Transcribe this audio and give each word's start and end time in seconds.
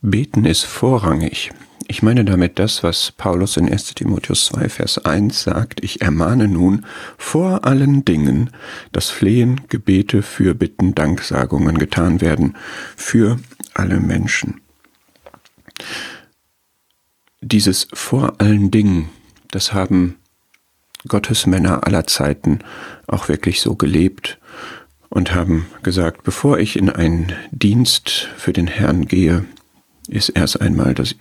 Beten 0.00 0.44
ist 0.44 0.62
vorrangig. 0.64 1.50
Ich 1.88 2.02
meine 2.02 2.24
damit 2.24 2.60
das, 2.60 2.84
was 2.84 3.10
Paulus 3.10 3.56
in 3.56 3.68
1 3.68 3.94
Timotheus 3.94 4.44
2, 4.46 4.68
Vers 4.68 5.04
1 5.04 5.42
sagt, 5.42 5.82
ich 5.82 6.02
ermahne 6.02 6.46
nun 6.46 6.86
vor 7.16 7.64
allen 7.64 8.04
Dingen, 8.04 8.50
dass 8.92 9.10
Flehen, 9.10 9.62
Gebete, 9.68 10.22
Fürbitten, 10.22 10.94
Danksagungen 10.94 11.78
getan 11.78 12.20
werden 12.20 12.56
für 12.94 13.40
alle 13.74 13.98
Menschen. 13.98 14.60
Dieses 17.40 17.88
vor 17.92 18.34
allen 18.38 18.70
Dingen, 18.70 19.08
das 19.50 19.72
haben 19.72 20.16
Gottesmänner 21.08 21.86
aller 21.86 22.06
Zeiten 22.06 22.60
auch 23.08 23.28
wirklich 23.28 23.60
so 23.60 23.74
gelebt 23.74 24.38
und 25.08 25.34
haben 25.34 25.66
gesagt, 25.82 26.22
bevor 26.22 26.60
ich 26.60 26.76
in 26.76 26.88
einen 26.88 27.32
Dienst 27.50 28.28
für 28.36 28.52
den 28.52 28.66
Herrn 28.68 29.06
gehe, 29.06 29.44
ist 30.08 30.30
erst 30.30 30.60
einmal 30.60 30.94
das, 30.94 31.14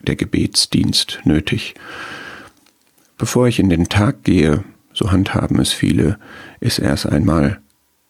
der 0.00 0.16
Gebetsdienst 0.16 1.20
nötig. 1.24 1.74
Bevor 3.16 3.48
ich 3.48 3.58
in 3.58 3.70
den 3.70 3.88
Tag 3.88 4.24
gehe, 4.24 4.64
so 4.92 5.10
handhaben 5.10 5.58
es 5.58 5.72
viele, 5.72 6.18
ist 6.60 6.78
erst 6.78 7.06
einmal 7.06 7.60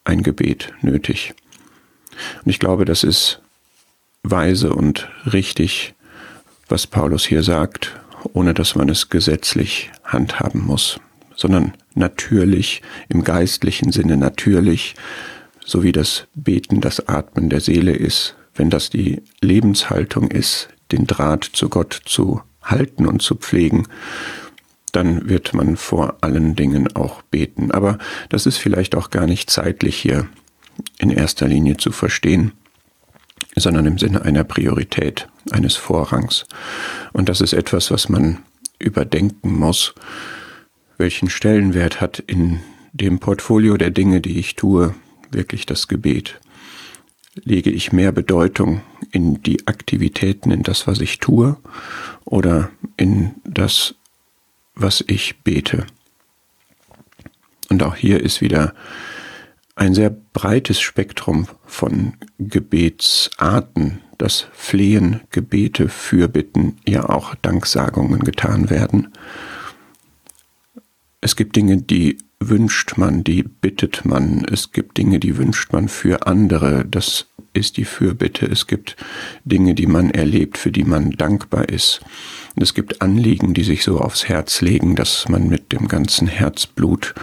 ein 0.05 0.23
Gebet 0.23 0.73
nötig. 0.83 1.34
Und 2.45 2.51
ich 2.51 2.59
glaube, 2.59 2.84
das 2.84 3.02
ist 3.02 3.41
weise 4.23 4.73
und 4.73 5.09
richtig, 5.33 5.95
was 6.69 6.87
Paulus 6.87 7.25
hier 7.25 7.42
sagt, 7.42 8.01
ohne 8.33 8.55
dass 8.55 8.75
man 8.75 8.89
es 8.89 9.11
gesetzlich 9.11 9.91
handhaben 10.03 10.64
muss, 10.64 10.98
sondern 11.37 11.75
natürlich, 11.95 12.83
im 13.09 13.25
geistlichen 13.25 13.92
Sinne 13.92 14.16
natürlich, 14.16 14.95
so 15.64 15.83
wie 15.83 15.92
das 15.92 16.27
Beten 16.34 16.80
das 16.80 17.09
Atmen 17.09 17.51
der 17.51 17.61
Seele 17.61 17.92
ist, 17.92 18.34
wenn 18.55 18.71
das 18.71 18.91
die 18.91 19.23
Lebenshaltung 19.41 20.31
ist, 20.31 20.69
den 20.93 21.07
Draht 21.07 21.45
zu 21.45 21.69
Gott 21.69 22.01
zu 22.05 22.43
halten 22.62 23.06
und 23.06 23.20
zu 23.20 23.34
pflegen, 23.34 23.87
dann 24.92 25.28
wird 25.28 25.55
man 25.55 25.77
vor 25.77 26.19
allen 26.20 26.55
Dingen 26.55 26.95
auch 26.95 27.23
beten. 27.23 27.70
Aber 27.73 27.98
das 28.28 28.47
ist 28.47 28.59
vielleicht 28.59 28.95
auch 28.95 29.11
gar 29.11 29.27
nicht 29.27 29.51
zeitlich 29.51 29.97
hier 29.97 30.28
in 30.98 31.11
erster 31.11 31.48
Linie 31.48 31.77
zu 31.77 31.91
verstehen, 31.91 32.53
sondern 33.56 33.87
im 33.87 33.98
Sinne 33.98 34.23
einer 34.23 34.45
Priorität, 34.45 35.28
eines 35.50 35.77
Vorrangs. 35.77 36.47
Und 37.12 37.28
das 37.28 37.41
ist 37.41 37.53
etwas, 37.53 37.91
was 37.91 38.09
man 38.09 38.39
überdenken 38.78 39.53
muss. 39.53 39.95
Welchen 40.97 41.28
Stellenwert 41.28 42.00
hat 42.00 42.21
in 42.21 42.61
dem 42.93 43.19
Portfolio 43.19 43.77
der 43.77 43.91
Dinge, 43.91 44.21
die 44.21 44.39
ich 44.39 44.55
tue, 44.55 44.95
wirklich 45.31 45.67
das 45.67 45.89
Gebet? 45.89 46.41
Lege 47.35 47.71
ich 47.71 47.93
mehr 47.93 48.13
Bedeutung 48.13 48.83
in 49.11 49.43
die 49.43 49.67
Aktivitäten, 49.67 50.51
in 50.51 50.63
das, 50.63 50.87
was 50.87 51.01
ich 51.01 51.19
tue, 51.19 51.57
oder 52.25 52.71
in 52.97 53.35
das, 53.45 53.95
was 54.75 55.05
ich 55.07 55.41
bete. 55.43 55.87
Und 57.71 57.83
auch 57.83 57.97
hier 57.97 58.21
ist 58.21 58.41
wieder 58.41 58.75
ein 59.77 59.95
sehr 59.95 60.11
breites 60.11 60.81
Spektrum 60.81 61.49
von 61.65 62.15
Gebetsarten, 62.39 64.01
dass 64.19 64.47
Flehen, 64.53 65.23
Gebete, 65.31 65.89
Fürbitten, 65.89 66.79
ja 66.87 67.09
auch 67.09 67.35
Danksagungen 67.37 68.21
getan 68.21 68.71
werden. 68.71 69.12
Es 71.21 71.35
gibt 71.35 71.57
Dinge, 71.57 71.79
die 71.79 72.19
wünscht 72.48 72.97
man, 72.97 73.25
die 73.25 73.42
bittet 73.42 74.05
man. 74.05 74.45
Es 74.45 74.73
gibt 74.73 74.98
Dinge, 74.98 75.20
die 75.20 75.37
wünscht 75.37 75.73
man 75.73 75.89
für 75.89 76.27
andere. 76.27 76.84
Das 76.84 77.27
ist 77.53 77.77
die 77.77 77.84
Fürbitte. 77.84 78.47
Es 78.47 78.67
gibt 78.67 78.97
Dinge, 79.45 79.75
die 79.75 79.87
man 79.87 80.11
erlebt, 80.11 80.59
für 80.59 80.72
die 80.72 80.84
man 80.84 81.11
dankbar 81.12 81.69
ist. 81.69 82.00
Es 82.56 82.75
gibt 82.75 83.00
Anliegen, 83.03 83.55
die 83.55 83.65
sich 83.65 83.84
so 83.84 84.00
aufs 84.00 84.28
Herz 84.28 84.61
legen, 84.61 84.97
dass 84.97 85.28
man 85.28 85.48
mit 85.48 85.72
dem 85.72 85.89
ganzen 85.89 86.27
Herzblut 86.27 87.15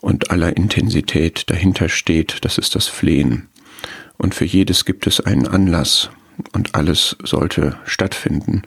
und 0.00 0.30
aller 0.30 0.56
Intensität 0.56 1.48
dahinter 1.50 1.88
steht. 1.88 2.38
Das 2.44 2.58
ist 2.58 2.74
das 2.74 2.88
Flehen. 2.88 3.48
Und 4.16 4.34
für 4.34 4.44
jedes 4.44 4.84
gibt 4.84 5.06
es 5.06 5.20
einen 5.20 5.46
Anlass. 5.46 6.10
Und 6.52 6.74
alles 6.74 7.16
sollte 7.22 7.78
stattfinden. 7.84 8.62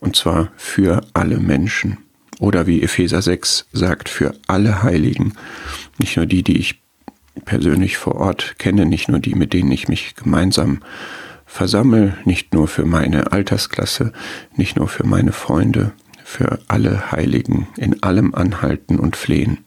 Und 0.00 0.14
zwar 0.14 0.52
für 0.56 1.00
alle 1.14 1.38
Menschen. 1.38 2.03
Oder 2.40 2.66
wie 2.66 2.82
Epheser 2.82 3.22
6 3.22 3.66
sagt, 3.72 4.08
für 4.08 4.34
alle 4.46 4.82
Heiligen, 4.82 5.34
nicht 5.98 6.16
nur 6.16 6.26
die, 6.26 6.42
die 6.42 6.58
ich 6.58 6.80
persönlich 7.44 7.96
vor 7.96 8.16
Ort 8.16 8.56
kenne, 8.58 8.86
nicht 8.86 9.08
nur 9.08 9.18
die, 9.18 9.34
mit 9.34 9.52
denen 9.52 9.70
ich 9.70 9.88
mich 9.88 10.14
gemeinsam 10.16 10.80
versammle, 11.46 12.16
nicht 12.24 12.52
nur 12.54 12.68
für 12.68 12.84
meine 12.84 13.32
Altersklasse, 13.32 14.12
nicht 14.56 14.76
nur 14.76 14.88
für 14.88 15.06
meine 15.06 15.32
Freunde, 15.32 15.92
für 16.24 16.58
alle 16.68 17.12
Heiligen 17.12 17.68
in 17.76 18.02
allem 18.02 18.34
anhalten 18.34 18.98
und 18.98 19.16
flehen. 19.16 19.58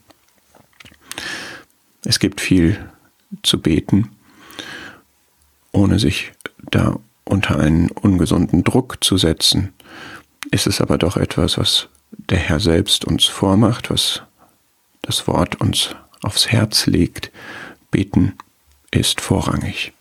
Es 2.03 2.19
gibt 2.19 2.41
viel 2.41 2.77
zu 3.43 3.61
beten, 3.61 4.09
ohne 5.71 5.99
sich 5.99 6.31
da 6.71 6.99
unter 7.23 7.59
einen 7.59 7.89
ungesunden 7.91 8.63
Druck 8.63 9.03
zu 9.03 9.17
setzen, 9.17 9.73
ist 10.51 10.67
es 10.67 10.81
aber 10.81 10.97
doch 10.97 11.17
etwas, 11.17 11.57
was 11.57 11.89
der 12.29 12.39
Herr 12.39 12.59
selbst 12.59 13.05
uns 13.05 13.25
vormacht, 13.25 13.89
was 13.89 14.21
das 15.01 15.27
Wort 15.27 15.61
uns 15.61 15.95
aufs 16.21 16.47
Herz 16.49 16.85
legt. 16.85 17.31
Beten 17.91 18.33
ist 18.91 19.21
vorrangig. 19.21 19.93